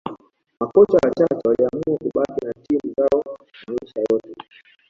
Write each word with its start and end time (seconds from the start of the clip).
makocha 0.59 0.93
wachache 0.97 1.47
waliamua 1.47 1.97
kubaki 1.97 2.45
na 2.45 2.53
timu 2.53 2.93
zao 2.97 3.23
maisha 3.67 3.99
yote 4.11 4.35